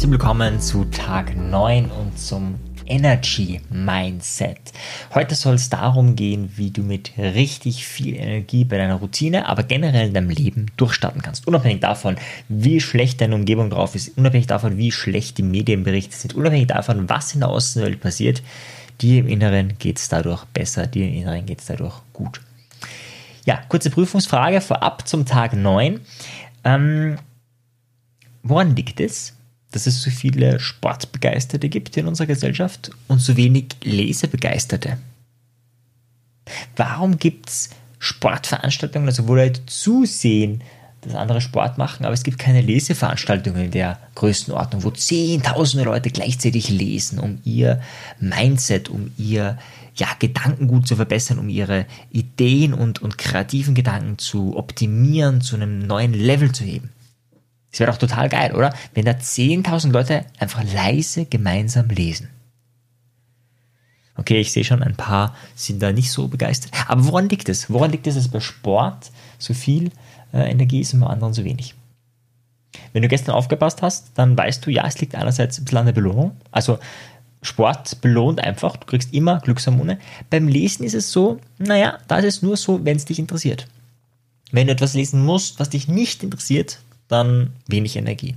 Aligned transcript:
herzlich 0.00 0.12
willkommen 0.12 0.60
zu 0.62 0.86
Tag 0.86 1.36
9 1.36 1.90
und 1.90 2.18
zum 2.18 2.58
Energy 2.86 3.60
Mindset. 3.68 4.72
Heute 5.12 5.34
soll 5.34 5.56
es 5.56 5.68
darum 5.68 6.16
gehen, 6.16 6.50
wie 6.56 6.70
du 6.70 6.82
mit 6.82 7.12
richtig 7.18 7.86
viel 7.86 8.16
Energie 8.16 8.64
bei 8.64 8.78
deiner 8.78 8.94
Routine, 8.94 9.46
aber 9.46 9.62
generell 9.62 10.06
in 10.06 10.14
deinem 10.14 10.30
Leben 10.30 10.70
durchstarten 10.78 11.20
kannst. 11.20 11.46
Unabhängig 11.46 11.82
davon, 11.82 12.16
wie 12.48 12.80
schlecht 12.80 13.20
deine 13.20 13.34
Umgebung 13.34 13.68
drauf 13.68 13.94
ist, 13.94 14.16
unabhängig 14.16 14.46
davon, 14.46 14.78
wie 14.78 14.90
schlecht 14.90 15.36
die 15.36 15.42
Medienberichte 15.42 16.16
sind, 16.16 16.32
unabhängig 16.32 16.68
davon, 16.68 17.10
was 17.10 17.34
in 17.34 17.40
der 17.40 17.50
Außenwelt 17.50 18.00
passiert, 18.00 18.42
dir 19.02 19.20
im 19.20 19.28
Inneren 19.28 19.76
geht 19.78 19.98
es 19.98 20.08
dadurch 20.08 20.46
besser, 20.46 20.86
dir 20.86 21.08
im 21.08 21.12
Inneren 21.12 21.44
geht 21.44 21.60
es 21.60 21.66
dadurch 21.66 22.00
gut. 22.14 22.40
Ja, 23.44 23.60
kurze 23.68 23.90
Prüfungsfrage 23.90 24.62
vorab 24.62 25.06
zum 25.06 25.26
Tag 25.26 25.54
9. 25.54 26.00
Ähm, 26.64 27.18
woran 28.42 28.74
liegt 28.74 28.98
es, 28.98 29.34
dass 29.72 29.86
es 29.86 30.02
so 30.02 30.10
viele 30.10 30.58
Sportbegeisterte 30.58 31.68
gibt 31.68 31.96
in 31.96 32.06
unserer 32.06 32.26
Gesellschaft 32.26 32.90
und 33.08 33.20
so 33.20 33.36
wenig 33.36 33.76
Lesebegeisterte? 33.82 34.98
Warum 36.76 37.18
gibt 37.18 37.50
es 37.50 37.70
Sportveranstaltungen, 37.98 39.08
also 39.08 39.28
wo 39.28 39.34
Leute 39.34 39.64
zusehen, 39.66 40.62
dass 41.02 41.14
andere 41.14 41.40
Sport 41.40 41.78
machen, 41.78 42.04
aber 42.04 42.12
es 42.12 42.24
gibt 42.24 42.38
keine 42.38 42.60
Leseveranstaltungen 42.60 43.66
in 43.66 43.70
der 43.70 43.98
Größenordnung, 44.16 44.84
wo 44.84 44.90
zehntausende 44.90 45.84
Leute 45.84 46.10
gleichzeitig 46.10 46.68
lesen, 46.68 47.18
um 47.18 47.38
ihr 47.44 47.80
Mindset, 48.18 48.88
um 48.88 49.10
ihr 49.16 49.58
ja, 49.94 50.08
Gedankengut 50.18 50.86
zu 50.86 50.96
verbessern, 50.96 51.38
um 51.38 51.48
ihre 51.48 51.86
Ideen 52.10 52.74
und, 52.74 53.02
und 53.02 53.18
kreativen 53.18 53.74
Gedanken 53.74 54.18
zu 54.18 54.56
optimieren, 54.56 55.40
zu 55.40 55.56
einem 55.56 55.86
neuen 55.86 56.12
Level 56.12 56.52
zu 56.52 56.64
heben. 56.64 56.90
Das 57.70 57.80
wäre 57.80 57.90
doch 57.90 57.98
total 57.98 58.28
geil, 58.28 58.54
oder? 58.54 58.74
Wenn 58.94 59.04
da 59.04 59.12
10.000 59.12 59.92
Leute 59.92 60.24
einfach 60.38 60.62
leise 60.72 61.26
gemeinsam 61.26 61.88
lesen. 61.88 62.28
Okay, 64.16 64.40
ich 64.40 64.52
sehe 64.52 64.64
schon, 64.64 64.82
ein 64.82 64.96
paar 64.96 65.34
sind 65.54 65.82
da 65.82 65.92
nicht 65.92 66.10
so 66.10 66.28
begeistert. 66.28 66.72
Aber 66.88 67.06
woran 67.06 67.28
liegt 67.28 67.48
es? 67.48 67.70
Woran 67.70 67.90
liegt 67.90 68.06
es, 68.06 68.16
dass 68.16 68.28
bei 68.28 68.40
Sport 68.40 69.10
so 69.38 69.54
viel 69.54 69.90
äh, 70.32 70.50
Energie 70.50 70.80
ist 70.80 70.92
und 70.92 71.00
bei 71.00 71.06
anderen 71.06 71.32
so 71.32 71.44
wenig? 71.44 71.74
Wenn 72.92 73.02
du 73.02 73.08
gestern 73.08 73.34
aufgepasst 73.34 73.82
hast, 73.82 74.10
dann 74.16 74.36
weißt 74.36 74.66
du, 74.66 74.70
ja, 74.70 74.86
es 74.86 75.00
liegt 75.00 75.14
einerseits 75.14 75.58
ein 75.58 75.64
bisschen 75.64 75.78
an 75.78 75.86
der 75.86 75.92
Belohnung. 75.92 76.36
Also 76.50 76.78
Sport 77.42 78.00
belohnt 78.02 78.40
einfach, 78.40 78.76
du 78.76 78.86
kriegst 78.86 79.14
immer 79.14 79.40
Glückshormone. 79.40 79.98
Beim 80.28 80.48
Lesen 80.48 80.84
ist 80.84 80.94
es 80.94 81.12
so, 81.12 81.40
naja, 81.58 81.98
da 82.06 82.18
ist 82.18 82.24
es 82.26 82.42
nur 82.42 82.56
so, 82.56 82.84
wenn 82.84 82.96
es 82.96 83.06
dich 83.06 83.18
interessiert. 83.18 83.68
Wenn 84.52 84.66
du 84.66 84.72
etwas 84.72 84.94
lesen 84.94 85.24
musst, 85.24 85.60
was 85.60 85.70
dich 85.70 85.88
nicht 85.88 86.22
interessiert, 86.22 86.80
dann 87.10 87.52
wenig 87.66 87.96
Energie. 87.96 88.36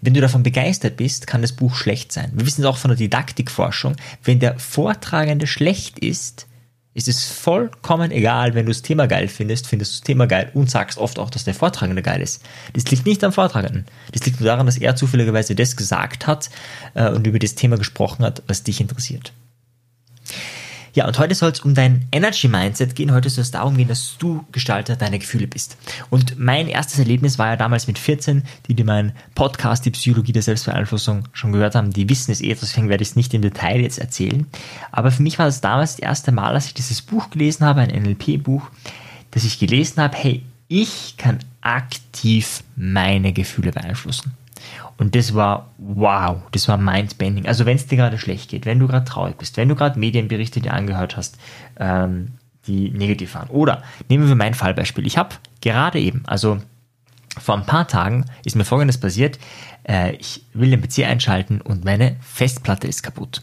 Wenn 0.00 0.14
du 0.14 0.20
davon 0.20 0.42
begeistert 0.42 0.96
bist, 0.96 1.26
kann 1.26 1.42
das 1.42 1.52
Buch 1.52 1.74
schlecht 1.74 2.12
sein. 2.12 2.32
Wir 2.34 2.46
wissen 2.46 2.62
es 2.62 2.66
auch 2.66 2.76
von 2.76 2.90
der 2.90 2.98
Didaktikforschung, 2.98 3.96
wenn 4.24 4.40
der 4.40 4.58
Vortragende 4.58 5.46
schlecht 5.46 5.98
ist, 5.98 6.46
ist 6.94 7.06
es 7.06 7.26
vollkommen 7.26 8.10
egal, 8.10 8.54
wenn 8.54 8.66
du 8.66 8.72
das 8.72 8.82
Thema 8.82 9.06
geil 9.06 9.28
findest, 9.28 9.68
findest 9.68 9.92
du 9.92 9.94
das 9.98 10.04
Thema 10.04 10.26
geil 10.26 10.50
und 10.54 10.68
sagst 10.68 10.98
oft 10.98 11.20
auch, 11.20 11.30
dass 11.30 11.44
der 11.44 11.54
Vortragende 11.54 12.02
geil 12.02 12.20
ist. 12.20 12.42
Das 12.72 12.90
liegt 12.90 13.06
nicht 13.06 13.22
am 13.22 13.32
Vortragenden. 13.32 13.86
Das 14.10 14.26
liegt 14.26 14.40
nur 14.40 14.48
daran, 14.48 14.66
dass 14.66 14.78
er 14.78 14.96
zufälligerweise 14.96 15.54
das 15.54 15.76
gesagt 15.76 16.26
hat 16.26 16.50
äh, 16.94 17.08
und 17.10 17.26
über 17.26 17.38
das 17.38 17.54
Thema 17.54 17.76
gesprochen 17.76 18.24
hat, 18.24 18.42
was 18.48 18.64
dich 18.64 18.80
interessiert. 18.80 19.32
Ja, 20.98 21.06
und 21.06 21.16
heute 21.20 21.36
soll 21.36 21.52
es 21.52 21.60
um 21.60 21.74
dein 21.74 22.08
Energy 22.10 22.48
Mindset 22.48 22.96
gehen. 22.96 23.12
Heute 23.12 23.30
soll 23.30 23.42
es 23.42 23.52
darum 23.52 23.76
gehen, 23.76 23.86
dass 23.86 24.16
du 24.18 24.44
Gestalter 24.50 24.96
deiner 24.96 25.20
Gefühle 25.20 25.46
bist. 25.46 25.76
Und 26.10 26.40
mein 26.40 26.66
erstes 26.66 26.98
Erlebnis 26.98 27.38
war 27.38 27.50
ja 27.50 27.56
damals 27.56 27.86
mit 27.86 28.00
14, 28.00 28.42
die, 28.66 28.74
die 28.74 28.82
meinen 28.82 29.12
Podcast, 29.36 29.84
die 29.84 29.92
Psychologie 29.92 30.32
der 30.32 30.42
Selbstbeeinflussung 30.42 31.28
schon 31.32 31.52
gehört 31.52 31.76
haben, 31.76 31.92
die 31.92 32.08
wissen 32.08 32.32
es 32.32 32.40
eh, 32.40 32.48
deswegen 32.48 32.88
werde 32.88 33.02
ich 33.02 33.10
es 33.10 33.14
nicht 33.14 33.32
im 33.32 33.42
Detail 33.42 33.80
jetzt 33.80 34.00
erzählen. 34.00 34.48
Aber 34.90 35.12
für 35.12 35.22
mich 35.22 35.38
war 35.38 35.46
das 35.46 35.60
damals 35.60 35.92
das 35.92 36.00
erste 36.00 36.32
Mal, 36.32 36.52
dass 36.52 36.66
ich 36.66 36.74
dieses 36.74 37.00
Buch 37.00 37.30
gelesen 37.30 37.64
habe, 37.64 37.80
ein 37.80 37.90
NLP-Buch, 37.90 38.68
dass 39.30 39.44
ich 39.44 39.60
gelesen 39.60 40.02
habe, 40.02 40.16
hey, 40.16 40.42
ich 40.66 41.14
kann 41.16 41.38
aktiv 41.60 42.64
meine 42.74 43.32
Gefühle 43.32 43.70
beeinflussen. 43.70 44.32
Und 44.96 45.14
das 45.14 45.34
war 45.34 45.70
wow, 45.78 46.38
das 46.52 46.68
war 46.68 46.76
mindbending. 46.76 47.46
Also 47.46 47.66
wenn 47.66 47.76
es 47.76 47.86
dir 47.86 47.96
gerade 47.96 48.18
schlecht 48.18 48.50
geht, 48.50 48.66
wenn 48.66 48.78
du 48.78 48.88
gerade 48.88 49.04
traurig 49.04 49.36
bist, 49.36 49.56
wenn 49.56 49.68
du 49.68 49.74
gerade 49.74 49.98
Medienberichte 49.98 50.60
dir 50.60 50.74
angehört 50.74 51.16
hast, 51.16 51.38
ähm, 51.78 52.32
die 52.66 52.90
negativ 52.90 53.34
waren. 53.34 53.48
Oder 53.48 53.82
nehmen 54.08 54.28
wir 54.28 54.34
mein 54.34 54.54
Fallbeispiel. 54.54 55.06
Ich 55.06 55.16
habe 55.16 55.36
gerade 55.60 55.98
eben, 55.98 56.22
also 56.26 56.58
vor 57.40 57.56
ein 57.56 57.66
paar 57.66 57.88
Tagen 57.88 58.26
ist 58.44 58.56
mir 58.56 58.64
Folgendes 58.64 58.98
passiert. 58.98 59.38
Äh, 59.84 60.16
ich 60.16 60.44
will 60.52 60.70
den 60.70 60.82
PC 60.82 61.04
einschalten 61.06 61.60
und 61.60 61.84
meine 61.84 62.16
Festplatte 62.20 62.86
ist 62.86 63.02
kaputt. 63.02 63.42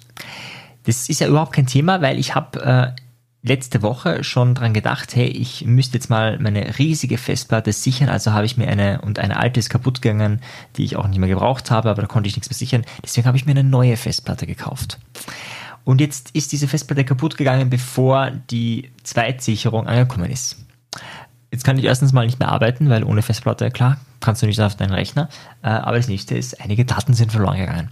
Das 0.85 1.09
ist 1.09 1.19
ja 1.19 1.27
überhaupt 1.27 1.53
kein 1.53 1.65
Thema, 1.65 2.01
weil 2.01 2.19
ich 2.19 2.35
habe 2.35 2.93
äh, 2.95 3.01
letzte 3.45 3.81
Woche 3.81 4.23
schon 4.23 4.55
dran 4.55 4.73
gedacht, 4.73 5.15
hey, 5.15 5.27
ich 5.27 5.65
müsste 5.65 5.97
jetzt 5.97 6.09
mal 6.09 6.39
meine 6.39 6.77
riesige 6.79 7.17
Festplatte 7.17 7.71
sichern. 7.71 8.09
Also 8.09 8.33
habe 8.33 8.45
ich 8.45 8.57
mir 8.57 8.67
eine, 8.67 9.01
und 9.01 9.19
eine 9.19 9.37
alte 9.37 9.59
ist 9.59 9.69
kaputt 9.69 10.01
gegangen, 10.01 10.41
die 10.75 10.83
ich 10.83 10.95
auch 10.95 11.07
nicht 11.07 11.19
mehr 11.19 11.29
gebraucht 11.29 11.71
habe, 11.71 11.89
aber 11.89 12.01
da 12.01 12.07
konnte 12.07 12.27
ich 12.27 12.35
nichts 12.35 12.49
mehr 12.49 12.57
sichern. 12.57 12.85
Deswegen 13.03 13.27
habe 13.27 13.37
ich 13.37 13.45
mir 13.45 13.51
eine 13.51 13.63
neue 13.63 13.97
Festplatte 13.97 14.47
gekauft. 14.47 14.99
Und 15.83 16.01
jetzt 16.01 16.31
ist 16.31 16.51
diese 16.51 16.67
Festplatte 16.67 17.05
kaputt 17.05 17.37
gegangen, 17.37 17.69
bevor 17.69 18.31
die 18.31 18.89
Zweitsicherung 19.03 19.87
angekommen 19.87 20.31
ist. 20.31 20.57
Jetzt 21.51 21.63
kann 21.63 21.77
ich 21.77 21.85
erstens 21.85 22.11
mal 22.11 22.25
nicht 22.25 22.39
mehr 22.39 22.49
arbeiten, 22.49 22.89
weil 22.89 23.03
ohne 23.03 23.21
Festplatte, 23.21 23.69
klar, 23.69 23.97
kannst 24.19 24.41
du 24.41 24.47
nicht 24.47 24.59
auf 24.59 24.75
deinen 24.75 24.93
Rechner. 24.93 25.29
Äh, 25.61 25.69
aber 25.69 25.97
das 25.97 26.07
nächste 26.07 26.35
ist, 26.35 26.59
einige 26.59 26.83
Daten 26.83 27.13
sind 27.13 27.31
verloren 27.31 27.57
gegangen. 27.57 27.91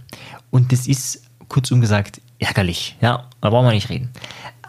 Und 0.50 0.72
das 0.72 0.88
ist, 0.88 1.22
kurzum 1.48 1.80
gesagt, 1.80 2.20
ärgerlich. 2.40 2.96
Ja, 3.00 3.28
da 3.40 3.50
brauchen 3.50 3.66
wir 3.66 3.72
nicht 3.72 3.88
reden. 3.88 4.10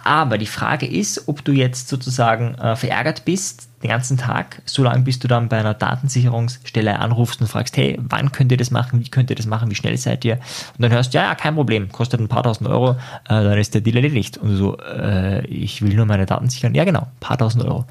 Aber 0.06 0.38
die 0.38 0.46
Frage 0.46 0.86
ist, 0.86 1.28
ob 1.28 1.44
du 1.44 1.52
jetzt 1.52 1.90
sozusagen 1.90 2.54
äh, 2.56 2.76
verärgert 2.76 3.26
bist 3.26 3.68
den 3.82 3.90
ganzen 3.90 4.18
Tag, 4.18 4.62
so 4.66 4.84
lange 4.84 5.02
bis 5.02 5.18
du 5.18 5.28
dann 5.28 5.50
bei 5.50 5.58
einer 5.58 5.74
Datensicherungsstelle 5.74 7.00
anrufst 7.00 7.42
und 7.42 7.48
fragst, 7.48 7.76
hey, 7.76 8.00
wann 8.00 8.32
könnt 8.32 8.52
ihr 8.52 8.58
das 8.58 8.70
machen, 8.70 9.00
wie 9.00 9.10
könnt 9.10 9.32
ihr 9.32 9.36
das 9.36 9.48
machen, 9.48 9.72
wie 9.72 9.76
schnell 9.76 9.98
seid 9.98 10.24
ihr? 10.24 10.36
Und 10.36 10.84
dann 10.84 10.92
hörst 10.92 11.14
du, 11.14 11.18
ja, 11.18 11.24
ja, 11.26 11.36
kein 11.36 11.56
Problem, 11.56 11.92
kostet 11.92 12.20
ein 12.20 12.28
paar 12.28 12.44
tausend 12.44 12.70
Euro, 12.70 12.92
äh, 12.92 12.96
dann 13.26 13.58
ist 13.58 13.74
der 13.74 13.82
Deal 13.82 13.96
erledigt. 13.96 14.38
Und 14.38 14.56
so, 14.58 14.78
äh, 14.78 15.44
ich 15.48 15.82
will 15.82 15.96
nur 15.96 16.06
meine 16.06 16.28
Daten 16.28 16.50
sichern. 16.50 16.76
Ja, 16.76 16.84
genau, 16.84 17.02
ein 17.02 17.20
paar 17.20 17.40
tausend 17.40 17.64
Euro. 17.66 17.86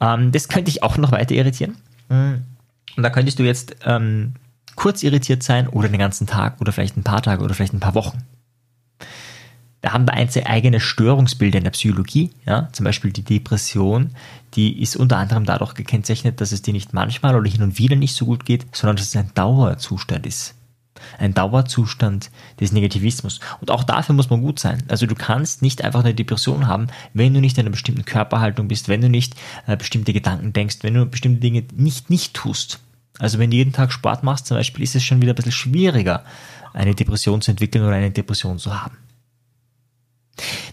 Ähm, 0.00 0.32
das 0.32 0.48
könnte 0.48 0.70
dich 0.70 0.82
auch 0.82 0.96
noch 0.96 1.12
weiter 1.12 1.34
irritieren. 1.34 1.76
Und 2.96 3.02
da 3.02 3.10
könntest 3.10 3.38
du 3.38 3.42
jetzt 3.42 3.76
ähm, 3.84 4.32
kurz 4.74 5.02
irritiert 5.02 5.42
sein 5.42 5.68
oder 5.68 5.88
den 5.88 5.98
ganzen 5.98 6.26
Tag 6.26 6.62
oder 6.62 6.72
vielleicht 6.72 6.96
ein 6.96 7.04
paar 7.04 7.20
Tage 7.20 7.44
oder 7.44 7.52
vielleicht 7.52 7.74
ein 7.74 7.80
paar 7.80 7.94
Wochen. 7.94 8.22
Da 9.82 9.92
haben 9.92 10.06
wir 10.06 10.14
eigene 10.14 10.80
Störungsbilder 10.80 11.58
in 11.58 11.64
der 11.64 11.70
Psychologie. 11.70 12.30
Ja? 12.46 12.68
Zum 12.72 12.84
Beispiel 12.84 13.12
die 13.12 13.22
Depression, 13.22 14.10
die 14.54 14.80
ist 14.82 14.96
unter 14.96 15.18
anderem 15.18 15.44
dadurch 15.44 15.74
gekennzeichnet, 15.74 16.40
dass 16.40 16.52
es 16.52 16.62
dir 16.62 16.72
nicht 16.72 16.92
manchmal 16.92 17.36
oder 17.36 17.48
hin 17.48 17.62
und 17.62 17.78
wieder 17.78 17.96
nicht 17.96 18.14
so 18.14 18.26
gut 18.26 18.44
geht, 18.44 18.66
sondern 18.72 18.96
dass 18.96 19.06
es 19.06 19.16
ein 19.16 19.30
Dauerzustand 19.34 20.26
ist. 20.26 20.54
Ein 21.18 21.34
Dauerzustand 21.34 22.30
des 22.58 22.72
Negativismus. 22.72 23.40
Und 23.60 23.70
auch 23.70 23.84
dafür 23.84 24.14
muss 24.14 24.30
man 24.30 24.40
gut 24.40 24.58
sein. 24.58 24.82
Also 24.88 25.06
du 25.06 25.14
kannst 25.14 25.60
nicht 25.60 25.84
einfach 25.84 26.02
eine 26.02 26.14
Depression 26.14 26.66
haben, 26.66 26.88
wenn 27.12 27.34
du 27.34 27.40
nicht 27.40 27.58
in 27.58 27.62
einer 27.62 27.70
bestimmten 27.70 28.06
Körperhaltung 28.06 28.66
bist, 28.66 28.88
wenn 28.88 29.02
du 29.02 29.10
nicht 29.10 29.34
äh, 29.66 29.76
bestimmte 29.76 30.14
Gedanken 30.14 30.54
denkst, 30.54 30.78
wenn 30.82 30.94
du 30.94 31.04
bestimmte 31.04 31.40
Dinge 31.40 31.64
nicht 31.74 32.08
nicht 32.08 32.34
tust. 32.34 32.80
Also 33.18 33.38
wenn 33.38 33.50
du 33.50 33.56
jeden 33.56 33.72
Tag 33.72 33.92
Sport 33.92 34.22
machst 34.22 34.46
zum 34.46 34.56
Beispiel, 34.56 34.82
ist 34.82 34.96
es 34.96 35.04
schon 35.04 35.20
wieder 35.22 35.32
ein 35.32 35.36
bisschen 35.36 35.52
schwieriger, 35.52 36.24
eine 36.72 36.94
Depression 36.94 37.40
zu 37.40 37.50
entwickeln 37.50 37.84
oder 37.84 37.94
eine 37.94 38.10
Depression 38.10 38.58
zu 38.58 38.82
haben. 38.82 38.96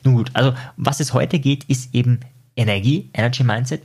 Nun 0.04 0.16
gut, 0.16 0.32
also 0.34 0.54
was 0.78 1.00
es 1.00 1.14
heute 1.14 1.40
geht, 1.40 1.64
ist 1.66 1.94
eben 1.94 2.20
Energie, 2.56 3.10
Energy 3.14 3.44
Mindset. 3.44 3.82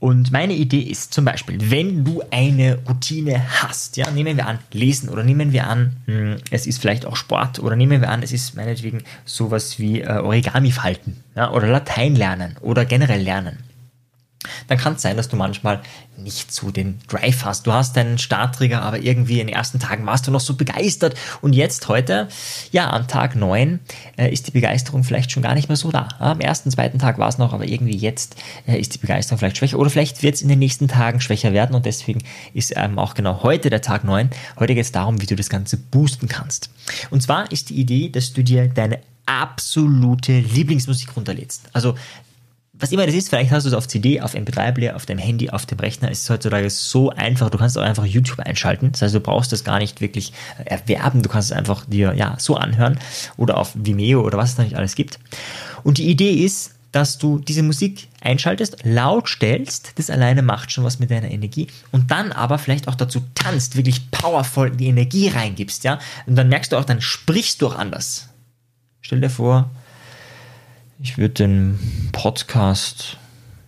Und 0.00 0.32
meine 0.32 0.52
Idee 0.52 0.80
ist 0.80 1.14
zum 1.14 1.24
Beispiel, 1.24 1.70
wenn 1.70 2.04
du 2.04 2.22
eine 2.30 2.78
Routine 2.86 3.42
hast, 3.62 3.96
ja, 3.96 4.10
nehmen 4.10 4.36
wir 4.36 4.46
an, 4.46 4.58
lesen 4.70 5.08
oder 5.08 5.22
nehmen 5.22 5.52
wir 5.52 5.66
an, 5.66 5.96
hm, 6.04 6.36
es 6.50 6.66
ist 6.66 6.78
vielleicht 6.78 7.06
auch 7.06 7.16
Sport 7.16 7.58
oder 7.58 7.74
nehmen 7.74 8.02
wir 8.02 8.10
an, 8.10 8.22
es 8.22 8.32
ist 8.32 8.54
meinetwegen 8.54 9.02
sowas 9.24 9.78
wie 9.78 10.02
äh, 10.02 10.18
Origami 10.18 10.72
falten 10.72 11.24
ja, 11.34 11.50
oder 11.50 11.68
Latein 11.68 12.16
lernen 12.16 12.56
oder 12.60 12.84
generell 12.84 13.22
lernen 13.22 13.60
dann 14.68 14.78
kann 14.78 14.94
es 14.94 15.02
sein, 15.02 15.16
dass 15.16 15.28
du 15.28 15.36
manchmal 15.36 15.80
nicht 16.16 16.52
so 16.52 16.70
den 16.70 16.98
Drive 17.08 17.44
hast. 17.44 17.66
Du 17.66 17.72
hast 17.72 17.96
deinen 17.96 18.18
Starttrigger, 18.18 18.82
aber 18.82 18.98
irgendwie 18.98 19.40
in 19.40 19.46
den 19.46 19.54
ersten 19.54 19.78
Tagen 19.78 20.06
warst 20.06 20.26
du 20.26 20.30
noch 20.30 20.40
so 20.40 20.54
begeistert 20.54 21.14
und 21.40 21.52
jetzt 21.52 21.88
heute, 21.88 22.28
ja, 22.70 22.90
am 22.90 23.08
Tag 23.08 23.34
9 23.36 23.80
äh, 24.16 24.32
ist 24.32 24.46
die 24.46 24.52
Begeisterung 24.52 25.04
vielleicht 25.04 25.32
schon 25.32 25.42
gar 25.42 25.54
nicht 25.54 25.68
mehr 25.68 25.76
so 25.76 25.90
da. 25.90 26.08
Am 26.18 26.40
ersten, 26.40 26.70
zweiten 26.70 26.98
Tag 26.98 27.18
war 27.18 27.28
es 27.28 27.38
noch, 27.38 27.52
aber 27.52 27.66
irgendwie 27.66 27.96
jetzt 27.96 28.36
äh, 28.66 28.78
ist 28.78 28.94
die 28.94 28.98
Begeisterung 28.98 29.38
vielleicht 29.38 29.58
schwächer 29.58 29.78
oder 29.78 29.90
vielleicht 29.90 30.22
wird 30.22 30.36
es 30.36 30.42
in 30.42 30.48
den 30.48 30.58
nächsten 30.58 30.88
Tagen 30.88 31.20
schwächer 31.20 31.52
werden 31.52 31.74
und 31.74 31.86
deswegen 31.86 32.22
ist 32.52 32.72
ähm, 32.76 32.98
auch 32.98 33.14
genau 33.14 33.42
heute 33.42 33.70
der 33.70 33.82
Tag 33.82 34.04
9. 34.04 34.30
Heute 34.58 34.74
geht 34.74 34.84
es 34.84 34.92
darum, 34.92 35.20
wie 35.20 35.26
du 35.26 35.36
das 35.36 35.48
Ganze 35.48 35.76
boosten 35.76 36.28
kannst. 36.28 36.70
Und 37.10 37.22
zwar 37.22 37.50
ist 37.50 37.70
die 37.70 37.76
Idee, 37.76 38.08
dass 38.08 38.32
du 38.32 38.42
dir 38.42 38.68
deine 38.68 39.00
absolute 39.26 40.40
Lieblingsmusik 40.40 41.16
runterlädst. 41.16 41.62
Also 41.72 41.94
was 42.84 42.92
immer 42.92 43.06
das 43.06 43.14
ist, 43.14 43.30
vielleicht 43.30 43.50
hast 43.50 43.64
du 43.64 43.68
es 43.68 43.74
auf 43.74 43.88
CD, 43.88 44.20
auf 44.20 44.34
MP3-Player, 44.34 44.94
auf 44.94 45.06
deinem 45.06 45.18
Handy, 45.18 45.48
auf 45.48 45.64
dem 45.64 45.78
Rechner. 45.78 46.10
Es 46.10 46.20
ist 46.20 46.28
heutzutage 46.28 46.68
so 46.68 47.08
einfach. 47.08 47.48
Du 47.48 47.56
kannst 47.56 47.78
auch 47.78 47.82
einfach 47.82 48.04
YouTube 48.04 48.40
einschalten. 48.40 48.92
Das 48.92 49.00
heißt, 49.00 49.14
du 49.14 49.20
brauchst 49.20 49.52
das 49.52 49.64
gar 49.64 49.78
nicht 49.78 50.02
wirklich 50.02 50.34
erwerben. 50.66 51.22
Du 51.22 51.30
kannst 51.30 51.50
es 51.50 51.56
einfach 51.56 51.86
dir 51.86 52.12
ja 52.14 52.36
so 52.38 52.56
anhören 52.56 52.98
oder 53.38 53.56
auf 53.56 53.72
Vimeo 53.74 54.20
oder 54.20 54.36
was 54.36 54.50
es 54.50 54.56
da 54.56 54.64
nicht 54.64 54.76
alles 54.76 54.96
gibt. 54.96 55.18
Und 55.82 55.96
die 55.96 56.10
Idee 56.10 56.32
ist, 56.32 56.72
dass 56.92 57.16
du 57.16 57.38
diese 57.38 57.62
Musik 57.62 58.08
einschaltest, 58.20 58.84
laut 58.84 59.30
stellst, 59.30 59.92
das 59.94 60.10
alleine 60.10 60.42
macht 60.42 60.70
schon 60.70 60.84
was 60.84 60.98
mit 60.98 61.10
deiner 61.10 61.30
Energie 61.30 61.68
und 61.90 62.10
dann 62.10 62.32
aber 62.32 62.58
vielleicht 62.58 62.86
auch 62.86 62.96
dazu 62.96 63.22
tanzt, 63.34 63.76
wirklich 63.76 64.10
powervoll 64.10 64.72
die 64.72 64.88
Energie 64.88 65.28
reingibst, 65.28 65.84
ja? 65.84 65.98
Und 66.26 66.36
dann 66.36 66.50
merkst 66.50 66.70
du 66.70 66.76
auch, 66.76 66.84
dann 66.84 67.00
sprichst 67.00 67.62
du 67.62 67.68
auch 67.68 67.76
anders. 67.76 68.28
Stell 69.00 69.22
dir 69.22 69.30
vor, 69.30 69.70
ich 71.00 71.18
würde 71.18 71.34
den 71.34 72.10
Podcast 72.12 73.18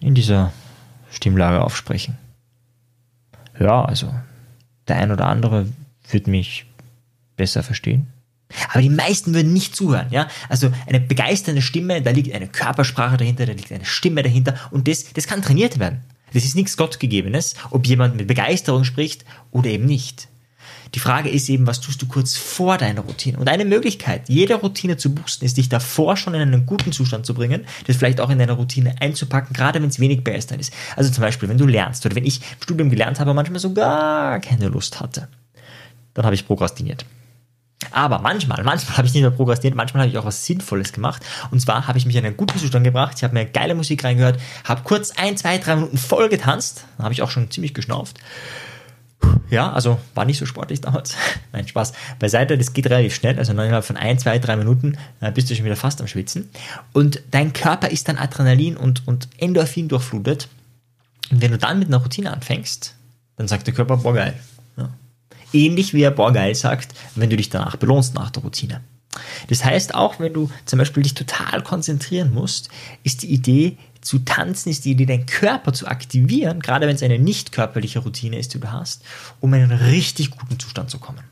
in 0.01 0.15
dieser 0.15 0.53
Stimmlage 1.11 1.63
aufsprechen. 1.63 2.19
Ja, 3.59 3.85
also 3.85 4.13
der 4.89 4.97
ein 4.97 5.11
oder 5.11 5.27
andere 5.27 5.67
wird 6.11 6.27
mich 6.27 6.67
besser 7.37 7.63
verstehen. 7.63 8.09
Aber 8.71 8.81
die 8.81 8.91
meisten 8.91 9.35
würden 9.35 9.53
nicht 9.53 9.75
zuhören, 9.75 10.07
ja. 10.11 10.29
Also 10.49 10.71
eine 10.87 11.01
begeisternde 11.01 11.63
Stimme, 11.63 12.01
da 12.01 12.11
liegt 12.11 12.33
eine 12.33 12.47
Körpersprache 12.47 13.17
dahinter, 13.17 13.47
da 13.47 13.53
liegt 13.53 13.73
eine 13.73 13.85
Stimme 13.85 14.23
dahinter 14.23 14.55
und 14.71 14.87
das, 14.87 15.13
das 15.13 15.27
kann 15.27 15.43
trainiert 15.43 15.79
werden. 15.79 16.03
Das 16.33 16.45
ist 16.45 16.55
nichts 16.55 16.77
Gottgegebenes, 16.77 17.55
ob 17.71 17.87
jemand 17.87 18.17
mit 18.17 18.27
Begeisterung 18.29 18.85
spricht 18.85 19.25
oder 19.51 19.71
eben 19.71 19.87
nicht. 19.87 20.29
Die 20.95 20.99
Frage 20.99 21.29
ist 21.29 21.49
eben, 21.49 21.67
was 21.67 21.81
tust 21.81 22.01
du 22.01 22.07
kurz 22.07 22.37
vor 22.37 22.79
deiner 22.79 23.03
Routine? 23.03 23.39
Und 23.39 23.49
eine 23.49 23.65
Möglichkeit, 23.65 24.29
jede 24.29 24.55
Routine 24.55 24.97
zu 24.97 25.15
boosten, 25.15 25.45
ist, 25.45 25.57
dich 25.57 25.69
davor 25.69 26.17
schon 26.17 26.35
in 26.35 26.41
einen 26.41 26.67
guten 26.67 26.93
Zustand 26.93 27.27
zu 27.27 27.35
bringen, 27.35 27.67
das 27.87 27.97
vielleicht 27.97 28.21
auch 28.21 28.31
in 28.31 28.39
deine 28.39 28.53
Routine 28.53 28.95
einzupacken, 29.01 29.53
gerade 29.53 29.83
wenn 29.83 29.89
es 29.89 30.01
wenig 30.01 30.25
begeisternd 30.25 30.61
ist. 30.61 30.73
Also 30.97 31.11
zum 31.11 31.23
Beispiel, 31.23 31.49
wenn 31.49 31.59
du 31.59 31.67
lernst 31.67 32.07
oder 32.07 32.15
wenn 32.15 32.25
ich 32.25 32.41
im 32.41 32.63
Studium 32.63 32.91
gelernt 32.91 33.21
habe, 33.21 33.35
manchmal 33.35 33.61
so 33.61 33.73
gar 33.73 34.41
keine 34.41 34.69
Lust 34.69 35.01
hatte, 35.01 35.29
dann 36.15 36.25
habe 36.25 36.35
ich 36.35 36.47
prokrastiniert. 36.47 37.05
Aber 37.91 38.21
manchmal, 38.21 38.63
manchmal 38.65 38.97
habe 38.97 39.07
ich 39.07 39.15
nicht 39.15 39.23
mehr 39.23 39.31
prokrastiniert, 39.31 39.77
manchmal 39.77 40.03
habe 40.03 40.11
ich 40.11 40.19
auch 40.19 40.25
was 40.25 40.47
Sinnvolles 40.47 40.93
gemacht. 40.93 41.23
Und 41.51 41.61
zwar 41.61 41.87
habe 41.87 41.99
ich 41.99 42.07
mich 42.07 42.17
in 42.17 42.25
einen 42.25 42.37
guten 42.37 42.59
Zustand 42.59 42.85
gebracht, 42.85 43.15
ich 43.17 43.25
habe 43.25 43.35
mir 43.35 43.45
geile 43.45 43.75
Musik 43.75 44.03
reingehört, 44.03 44.41
habe 44.65 44.83
kurz 44.83 45.13
ein, 45.13 45.37
zwei, 45.37 45.59
drei 45.59 45.77
Minuten 45.77 45.99
voll 45.99 46.29
getanzt, 46.29 46.85
dann 46.97 47.05
habe 47.05 47.13
ich 47.13 47.23
auch 47.23 47.31
schon 47.31 47.51
ziemlich 47.51 47.75
geschnauft. 47.75 48.19
Ja, 49.51 49.73
also 49.73 49.99
war 50.15 50.25
nicht 50.25 50.39
so 50.39 50.47
sportlich 50.47 50.81
damals. 50.83 51.15
Nein, 51.53 51.67
Spaß. 51.67 51.93
Beiseite, 52.19 52.59
das 52.59 52.73
geht 52.73 52.89
relativ 52.89 53.15
schnell. 53.15 53.39
Also 53.39 53.53
innerhalb 53.53 53.85
von 53.85 53.97
ein, 53.97 54.19
zwei, 54.19 54.39
drei 54.39 54.57
Minuten 54.57 54.97
äh, 55.21 55.31
bist 55.31 55.51
du 55.51 55.55
schon 55.55 55.65
wieder 55.65 55.77
fast 55.77 56.01
am 56.01 56.07
Schwitzen. 56.07 56.51
Und 56.93 57.23
dein 57.31 57.53
Körper 57.53 57.91
ist 57.91 58.09
dann 58.09 58.19
Adrenalin 58.19 58.77
und, 58.77 59.07
und 59.07 59.29
Endorphin 59.39 59.89
durchflutet. 59.89 60.49
Und 61.31 61.43
wenn 61.43 61.51
du 61.51 61.59
dann 61.59 61.79
mit 61.79 61.89
einer 61.89 61.99
Routine 61.99 62.33
anfängst, 62.33 62.95
dann 63.37 63.49
sagt 63.49 63.67
der 63.67 63.75
Körper, 63.75 63.99
boah, 63.99 64.15
geil. 64.15 64.35
Ähnlich 65.53 65.95
wie 65.95 66.03
er 66.03 66.11
boah 66.11 66.33
geil 66.33 66.55
sagt, 66.55 66.95
wenn 67.15 67.31
du 67.31 67.37
dich 67.37 67.49
danach 67.49 67.77
belohnst 67.77 68.15
nach 68.15 68.31
der 68.31 68.43
Routine. 68.43 68.81
Das 69.49 69.65
heißt, 69.65 69.95
auch 69.95 70.19
wenn 70.21 70.33
du 70.33 70.51
zum 70.67 70.79
Beispiel 70.79 71.03
dich 71.03 71.15
total 71.15 71.63
konzentrieren 71.63 72.35
musst, 72.35 72.69
ist 73.03 73.23
die 73.23 73.33
Idee 73.33 73.79
zu 74.07 74.21
tanzen, 74.21 74.71
ist 74.71 74.85
die 74.85 74.93
Idee, 74.93 75.07
deinen 75.07 75.27
Körper 75.27 75.73
zu 75.73 75.87
aktivieren, 75.87 76.61
gerade 76.61 76.87
wenn 76.87 76.95
es 76.95 77.03
eine 77.03 77.19
nicht 77.19 77.53
körperliche 77.53 77.99
Routine 77.99 78.39
ist, 78.39 78.55
die 78.55 78.61
du 78.61 78.71
hast, 78.71 79.03
um 79.41 79.53
in 79.53 79.63
einen 79.63 79.79
richtig 79.79 80.31
guten 80.31 80.59
Zustand 80.59 80.91
zu 80.91 80.99
kommen. 80.99 81.25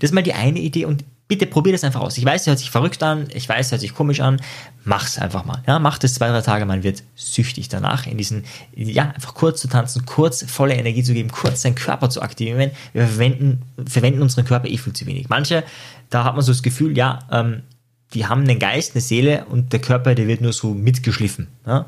Das 0.00 0.10
ist 0.10 0.14
mal 0.14 0.22
die 0.22 0.34
eine 0.34 0.58
Idee 0.58 0.84
und 0.84 1.04
bitte 1.26 1.46
probier 1.46 1.72
das 1.72 1.82
einfach 1.82 2.02
aus. 2.02 2.18
Ich 2.18 2.24
weiß, 2.26 2.42
es 2.42 2.46
hört 2.46 2.58
sich 2.58 2.70
verrückt 2.70 3.02
an, 3.02 3.28
ich 3.32 3.48
weiß, 3.48 3.66
es 3.66 3.72
hört 3.72 3.80
sich 3.80 3.94
komisch 3.94 4.20
an. 4.20 4.42
Mach's 4.84 5.16
einfach 5.16 5.46
mal. 5.46 5.62
Ja, 5.66 5.78
mach 5.78 5.96
das 5.96 6.12
zwei, 6.12 6.28
drei 6.28 6.42
Tage, 6.42 6.66
man 6.66 6.82
wird 6.82 7.02
süchtig 7.14 7.70
danach, 7.70 8.06
in 8.06 8.18
diesen, 8.18 8.44
ja, 8.74 9.04
einfach 9.04 9.32
kurz 9.32 9.62
zu 9.62 9.68
tanzen, 9.68 10.04
kurz 10.04 10.44
volle 10.46 10.74
Energie 10.74 11.02
zu 11.02 11.14
geben, 11.14 11.30
kurz 11.30 11.62
seinen 11.62 11.76
Körper 11.76 12.10
zu 12.10 12.20
aktivieren. 12.20 12.72
Wir 12.92 13.06
verwenden, 13.06 13.62
verwenden 13.86 14.20
unseren 14.20 14.44
Körper 14.44 14.68
eh 14.68 14.76
viel 14.76 14.92
zu 14.92 15.06
wenig. 15.06 15.30
Manche, 15.30 15.64
da 16.10 16.24
hat 16.24 16.34
man 16.34 16.42
so 16.42 16.52
das 16.52 16.62
Gefühl, 16.62 16.98
ja, 16.98 17.20
ähm, 17.30 17.62
die 18.12 18.26
haben 18.26 18.42
einen 18.42 18.58
Geist, 18.58 18.94
eine 18.94 19.00
Seele 19.00 19.46
und 19.46 19.72
der 19.72 19.80
Körper, 19.80 20.14
der 20.14 20.28
wird 20.28 20.42
nur 20.42 20.52
so 20.52 20.74
mitgeschliffen. 20.74 21.48
Ja? 21.66 21.86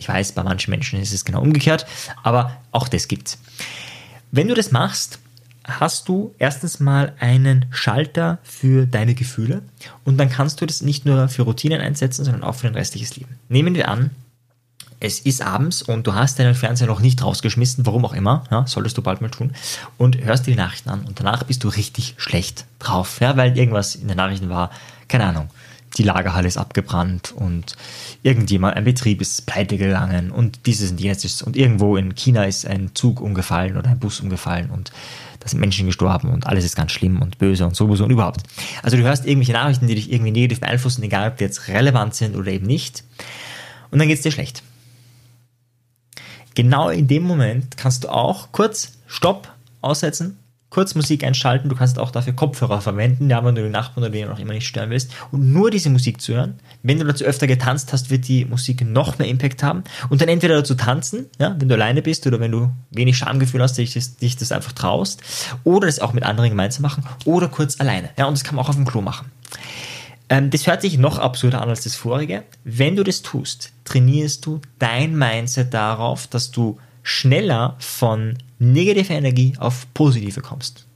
Ich 0.00 0.08
weiß, 0.08 0.32
bei 0.32 0.42
manchen 0.42 0.70
Menschen 0.70 1.00
ist 1.00 1.12
es 1.12 1.24
genau 1.24 1.42
umgekehrt, 1.42 1.86
aber 2.22 2.56
auch 2.72 2.88
das 2.88 3.06
gibt's. 3.06 3.38
Wenn 4.32 4.48
du 4.48 4.54
das 4.54 4.72
machst, 4.72 5.18
hast 5.64 6.08
du 6.08 6.34
erstens 6.38 6.80
mal 6.80 7.12
einen 7.20 7.66
Schalter 7.70 8.38
für 8.42 8.86
deine 8.86 9.14
Gefühle 9.14 9.62
und 10.04 10.16
dann 10.16 10.30
kannst 10.30 10.60
du 10.60 10.66
das 10.66 10.80
nicht 10.80 11.04
nur 11.04 11.28
für 11.28 11.42
Routinen 11.42 11.80
einsetzen, 11.80 12.24
sondern 12.24 12.42
auch 12.42 12.54
für 12.54 12.66
dein 12.66 12.74
restliches 12.76 13.14
Leben. 13.16 13.38
Nehmen 13.48 13.74
wir 13.74 13.88
an, 13.88 14.10
es 15.00 15.20
ist 15.20 15.42
abends 15.42 15.82
und 15.82 16.06
du 16.06 16.14
hast 16.14 16.38
deinen 16.38 16.54
Fernseher 16.54 16.86
noch 16.86 17.00
nicht 17.00 17.22
rausgeschmissen, 17.22 17.84
warum 17.86 18.04
auch 18.04 18.12
immer, 18.14 18.44
ja, 18.50 18.66
solltest 18.66 18.96
du 18.98 19.02
bald 19.02 19.20
mal 19.20 19.30
tun, 19.30 19.52
und 19.98 20.18
hörst 20.18 20.46
dir 20.46 20.52
die 20.52 20.58
Nachrichten 20.58 20.90
an 20.90 21.04
und 21.04 21.20
danach 21.20 21.44
bist 21.44 21.62
du 21.64 21.68
richtig 21.68 22.14
schlecht 22.16 22.64
drauf, 22.78 23.20
ja, 23.20 23.36
weil 23.36 23.56
irgendwas 23.56 23.94
in 23.94 24.08
den 24.08 24.16
Nachrichten 24.16 24.48
war, 24.48 24.70
keine 25.08 25.24
Ahnung, 25.24 25.50
die 25.96 26.02
Lagerhalle 26.02 26.48
ist 26.48 26.56
abgebrannt 26.56 27.32
und 27.34 27.76
irgendjemand, 28.22 28.76
ein 28.76 28.84
Betrieb 28.84 29.20
ist 29.20 29.46
pleite 29.46 29.76
gegangen 29.76 30.30
und 30.30 30.66
dieses 30.66 30.90
und 30.90 31.00
jenes 31.00 31.42
und 31.42 31.56
irgendwo 31.56 31.96
in 31.96 32.14
China 32.14 32.44
ist 32.44 32.66
ein 32.66 32.90
Zug 32.94 33.20
umgefallen 33.20 33.76
oder 33.76 33.90
ein 33.90 33.98
Bus 33.98 34.20
umgefallen 34.20 34.70
und 34.70 34.92
da 35.40 35.48
sind 35.48 35.60
Menschen 35.60 35.86
gestorben 35.86 36.28
und 36.28 36.46
alles 36.46 36.64
ist 36.64 36.76
ganz 36.76 36.92
schlimm 36.92 37.20
und 37.22 37.38
böse 37.38 37.66
und 37.66 37.74
sowieso 37.74 38.04
und 38.04 38.10
überhaupt. 38.10 38.42
Also 38.82 38.96
du 38.96 39.02
hörst 39.02 39.26
irgendwelche 39.26 39.52
Nachrichten, 39.52 39.86
die 39.86 39.94
dich 39.94 40.12
irgendwie 40.12 40.30
negativ 40.30 40.60
beeinflussen, 40.60 41.02
egal 41.02 41.30
ob 41.30 41.38
die 41.38 41.44
jetzt 41.44 41.68
relevant 41.68 42.14
sind 42.14 42.36
oder 42.36 42.52
eben 42.52 42.66
nicht. 42.66 43.04
Und 43.90 43.98
dann 43.98 44.06
geht 44.06 44.18
es 44.18 44.22
dir 44.22 44.32
schlecht. 44.32 44.62
Genau 46.54 46.90
in 46.90 47.08
dem 47.08 47.22
Moment 47.22 47.76
kannst 47.78 48.04
du 48.04 48.08
auch 48.10 48.52
kurz 48.52 48.98
Stopp 49.06 49.52
aussetzen, 49.80 50.38
kurz 50.70 50.94
Musik 50.94 51.24
einschalten. 51.24 51.68
Du 51.68 51.74
kannst 51.74 51.98
auch 51.98 52.10
dafür 52.10 52.32
Kopfhörer 52.32 52.80
verwenden, 52.80 53.28
ja, 53.28 53.44
wenn 53.44 53.54
du 53.54 53.62
den 53.62 53.72
Nachbarn 53.72 54.04
oder 54.04 54.12
wen 54.12 54.28
auch 54.28 54.38
immer 54.38 54.52
nicht 54.52 54.66
stören 54.66 54.90
willst. 54.90 55.12
Und 55.32 55.52
nur 55.52 55.70
diese 55.70 55.90
Musik 55.90 56.20
zu 56.20 56.34
hören. 56.34 56.54
Wenn 56.82 56.98
du 56.98 57.04
dazu 57.04 57.24
öfter 57.24 57.46
getanzt 57.46 57.92
hast, 57.92 58.10
wird 58.10 58.28
die 58.28 58.44
Musik 58.44 58.86
noch 58.86 59.18
mehr 59.18 59.28
Impact 59.28 59.62
haben. 59.62 59.84
Und 60.08 60.20
dann 60.20 60.28
entweder 60.28 60.54
dazu 60.54 60.74
tanzen, 60.74 61.26
ja, 61.38 61.54
wenn 61.58 61.68
du 61.68 61.74
alleine 61.74 62.02
bist 62.02 62.26
oder 62.26 62.40
wenn 62.40 62.52
du 62.52 62.70
wenig 62.90 63.18
Schamgefühl 63.18 63.60
hast, 63.60 63.76
dich 63.76 63.92
dich 63.92 64.36
das 64.36 64.52
einfach 64.52 64.72
traust. 64.72 65.22
Oder 65.64 65.86
das 65.86 65.98
auch 65.98 66.12
mit 66.12 66.24
anderen 66.24 66.50
gemeinsam 66.50 66.82
machen. 66.82 67.04
Oder 67.24 67.48
kurz 67.48 67.80
alleine. 67.80 68.10
Ja, 68.16 68.26
und 68.26 68.34
das 68.34 68.44
kann 68.44 68.54
man 68.54 68.64
auch 68.64 68.68
auf 68.68 68.76
dem 68.76 68.86
Klo 68.86 69.02
machen. 69.02 69.30
Ähm, 70.28 70.50
das 70.50 70.66
hört 70.66 70.82
sich 70.82 70.96
noch 70.96 71.18
absurder 71.18 71.60
an 71.60 71.68
als 71.68 71.82
das 71.82 71.96
vorige. 71.96 72.44
Wenn 72.62 72.94
du 72.94 73.02
das 73.02 73.22
tust, 73.22 73.72
trainierst 73.84 74.46
du 74.46 74.60
dein 74.78 75.18
Mindset 75.18 75.74
darauf, 75.74 76.28
dass 76.28 76.52
du 76.52 76.78
schneller 77.02 77.76
von 77.78 78.38
negativer 78.58 79.14
Energie 79.14 79.54
auf 79.58 79.86
positive 79.94 80.40
kommst. 80.40 80.86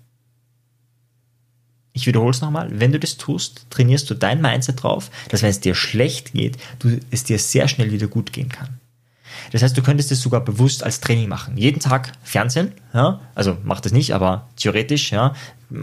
Ich 1.93 2.07
wiederhole 2.07 2.33
es 2.33 2.41
nochmal, 2.41 2.69
wenn 2.73 2.93
du 2.93 2.99
das 2.99 3.17
tust, 3.17 3.67
trainierst 3.71 4.11
du 4.11 4.15
dein 4.15 4.43
Mindset 4.43 4.83
drauf, 4.83 5.11
dass 5.29 5.43
wenn 5.43 5.51
es 5.51 5.61
dir 5.61 5.77
schlecht 5.77 6.33
geht, 6.33 6.59
du, 6.81 6.99
es 7.11 7.23
dir 7.23 7.39
sehr 7.39 7.69
schnell 7.69 7.93
wieder 7.93 8.09
gut 8.09 8.33
gehen 8.33 8.49
kann. 8.49 8.81
Das 9.53 9.63
heißt, 9.63 9.77
du 9.77 9.83
könntest 9.83 10.11
es 10.13 10.21
sogar 10.21 10.45
bewusst 10.45 10.83
als 10.83 11.01
Training 11.01 11.29
machen. 11.29 11.57
Jeden 11.57 11.81
Tag 11.81 12.13
Fernsehen, 12.23 12.73
ja, 12.93 13.21
also 13.35 13.57
mach 13.63 13.81
das 13.81 13.93
nicht, 13.93 14.13
aber 14.13 14.49
theoretisch, 14.57 15.13
ja, 15.13 15.35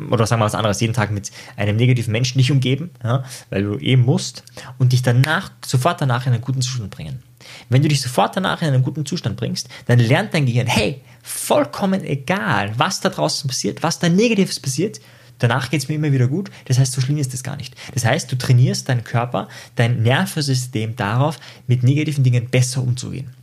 oder 0.10 0.28
sagen 0.28 0.42
wir 0.42 0.46
was 0.46 0.56
anderes, 0.56 0.80
jeden 0.80 0.94
Tag 0.94 1.12
mit 1.12 1.32
einem 1.56 1.78
negativen 1.78 2.12
Menschen 2.12 2.38
dich 2.38 2.52
umgeben, 2.52 2.92
ja, 3.04 3.24
weil 3.50 3.64
du 3.64 3.78
eben 3.78 4.04
musst 4.04 4.44
und 4.78 4.94
dich 4.94 5.02
danach, 5.02 5.52
sofort 5.66 6.02
danach 6.02 6.26
in 6.28 6.34
einen 6.34 6.42
guten 6.42 6.62
Zustand 6.62 6.92
bringen. 6.92 7.24
Wenn 7.70 7.82
du 7.82 7.88
dich 7.88 8.02
sofort 8.02 8.36
danach 8.36 8.62
in 8.62 8.70
einen 8.70 8.84
guten 8.84 9.06
Zustand 9.06 9.38
bringst, 9.38 9.70
dann 9.88 10.00
lernt 10.00 10.34
dein 10.34 10.46
Gehirn, 10.46 10.68
hey, 10.68 11.02
vollkommen 11.22 12.04
egal, 12.04 12.74
was 12.78 13.02
da 13.02 13.10
draußen 13.10 13.48
passiert, 13.48 13.84
was 13.84 14.00
da 14.00 14.10
Negatives 14.10 14.60
passiert, 14.60 15.00
danach 15.40 15.70
geht 15.70 15.82
es 15.82 15.90
mir 15.90 15.96
immer 15.96 16.12
wieder 16.12 16.28
gut. 16.28 16.50
Das 16.66 16.80
heißt, 16.80 16.94
so 16.94 17.02
schlimm 17.02 17.18
ist 17.18 17.34
das 17.34 17.44
gar 17.44 17.58
nicht. 17.58 17.76
Das 17.94 18.06
heißt, 18.06 18.32
du 18.32 18.38
trainierst 18.38 18.90
deinen 18.90 19.04
Körper, 19.04 19.48
dein 19.76 20.02
Nervensystem 20.04 20.96
darauf, 20.96 21.40
mit 21.68 21.84
negativen 21.84 22.24
Dingen 22.24 22.50
besser 22.50 22.82
umzugehen. 22.82 23.34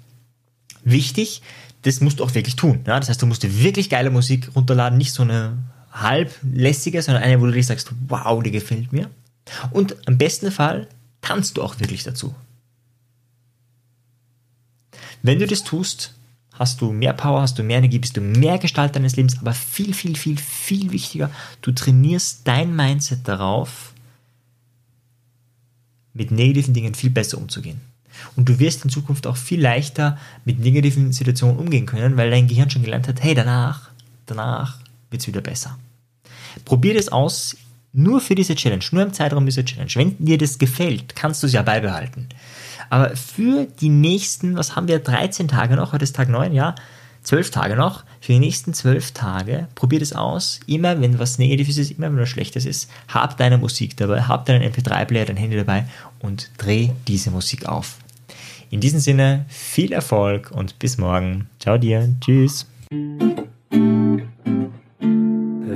Wichtig, 0.85 1.43
das 1.83 2.01
musst 2.01 2.21
du 2.21 2.25
auch 2.25 2.35
wirklich 2.35 2.57
tun. 2.57 2.81
Ja? 2.87 2.99
Das 2.99 3.09
heißt, 3.09 3.23
du 3.23 3.27
musst 3.27 3.43
dir 3.43 3.63
wirklich 3.63 3.91
geile 3.91 4.11
Musik 4.11 4.51
runterladen, 4.55 4.99
nicht 4.99 5.13
so 5.13 5.23
eine 5.23 5.59
halblässige, 5.93 7.03
sondern 7.03 7.23
eine, 7.23 7.41
wo 7.41 7.47
du 7.47 7.53
dich 7.53 7.67
sagst, 7.67 7.91
wow, 8.09 8.43
die 8.43 8.51
gefällt 8.51 8.93
mir. 8.93 9.11
Und 9.71 9.97
am 10.07 10.19
besten 10.19 10.51
Fall 10.51 10.89
tanzt 11.21 11.57
du 11.57 11.63
auch 11.63 11.81
wirklich 11.81 12.03
dazu. 12.03 12.35
Wenn 15.23 15.39
du 15.39 15.47
das 15.47 15.65
tust, 15.65 16.15
hast 16.53 16.81
du 16.81 16.93
mehr 16.93 17.13
Power, 17.13 17.43
hast 17.43 17.59
du 17.59 17.63
mehr 17.63 17.79
Energie, 17.79 17.99
bist 17.99 18.17
du 18.17 18.21
mehr 18.21 18.59
Gestalt 18.59 18.97
deines 18.97 19.17
Lebens, 19.17 19.39
aber 19.39 19.55
viel, 19.55 19.95
viel, 19.95 20.17
viel, 20.17 20.39
viel 20.39 20.91
wichtiger, 20.91 21.31
du 21.63 21.73
trainierst 21.73 22.43
dein 22.45 22.75
Mindset 22.75 23.27
darauf, 23.27 23.95
mit 26.13 26.31
negativen 26.33 26.75
Dingen 26.75 26.95
viel 26.95 27.11
besser 27.11 27.39
umzugehen. 27.39 27.81
Und 28.35 28.49
du 28.49 28.59
wirst 28.59 28.85
in 28.85 28.91
Zukunft 28.91 29.27
auch 29.29 29.37
viel 29.37 29.61
leichter 29.61 30.19
mit 30.45 30.59
negativen 30.59 31.13
Situationen 31.13 31.59
umgehen 31.59 31.87
können, 31.87 32.17
weil 32.17 32.31
dein 32.31 32.49
Gehirn 32.49 32.71
schon 32.71 32.83
gelernt 32.83 33.07
hat, 33.07 33.23
hey, 33.23 33.35
danach, 33.35 33.91
danach 34.27 34.81
wird 35.11 35.23
es 35.23 35.29
wieder 35.29 35.41
besser. 35.41 35.79
Probier 36.65 36.95
das 36.95 37.09
aus, 37.09 37.57
Nur 37.99 38.21
für 38.21 38.37
diese 38.37 38.55
Challenge, 38.55 38.85
nur 38.93 39.03
im 39.03 39.13
Zeitraum 39.13 39.45
dieser 39.45 39.65
Challenge. 39.65 39.91
Wenn 39.97 40.25
dir 40.25 40.39
das 40.39 40.59
gefällt, 40.59 41.17
kannst 41.17 41.43
du 41.43 41.49
es 41.49 41.53
ja 41.53 41.63
beibehalten. 41.63 42.29
Aber 42.91 43.17
für 43.17 43.67
die 43.81 43.89
nächsten, 43.89 44.57
was 44.57 44.77
haben 44.77 44.87
wir, 44.87 45.01
13 45.01 45.49
Tage 45.49 45.75
noch, 45.75 45.93
heute 45.93 46.05
ist 46.05 46.15
Tag 46.15 46.29
9, 46.29 46.53
ja, 46.53 46.77
12 47.25 47.51
Tage 47.51 47.75
noch, 47.75 48.05
für 48.21 48.35
die 48.35 48.39
nächsten 48.39 48.73
12 48.73 49.11
Tage, 49.11 49.67
probier 49.75 49.99
das 49.99 50.13
aus. 50.13 50.61
Immer, 50.69 51.01
wenn 51.01 51.19
was 51.19 51.39
Negatives 51.39 51.77
ist, 51.77 51.91
immer, 51.91 52.07
wenn 52.07 52.21
was 52.21 52.29
Schlechtes 52.29 52.67
ist, 52.67 52.89
hab 53.09 53.37
deine 53.37 53.59
Musik 53.59 53.97
dabei, 53.97 54.23
hab 54.23 54.47
deinen 54.47 54.73
MP3-Player, 54.73 55.25
dein 55.25 55.37
Handy 55.37 55.57
dabei 55.57 55.85
und 56.21 56.53
dreh 56.57 56.91
diese 57.09 57.33
Musik 57.33 57.67
auf. 57.67 57.97
In 58.71 58.79
diesem 58.79 59.01
Sinne, 59.01 59.45
viel 59.49 59.91
Erfolg 59.91 60.53
und 60.53 60.79
bis 60.79 60.99
morgen. 60.99 61.49
Ciao 61.59 61.79
dir. 61.79 62.09
Tschüss. 62.21 62.65